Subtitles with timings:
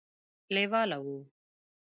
[0.53, 1.17] لېواله وو.